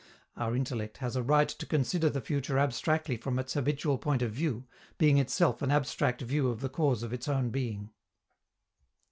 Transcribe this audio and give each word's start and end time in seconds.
Our 0.35 0.55
intellect 0.55 0.97
has 0.97 1.15
a 1.15 1.21
right 1.21 1.47
to 1.47 1.65
consider 1.67 2.09
the 2.09 2.21
future 2.21 2.57
abstractly 2.57 3.17
from 3.17 3.37
its 3.37 3.53
habitual 3.53 3.99
point 3.99 4.23
of 4.23 4.31
view, 4.31 4.65
being 4.97 5.19
itself 5.19 5.61
an 5.61 5.69
abstract 5.69 6.23
view 6.23 6.49
of 6.49 6.61
the 6.61 6.69
cause 6.69 7.03
of 7.03 7.13
its 7.13 7.27
own 7.27 7.51
being. 7.51 7.91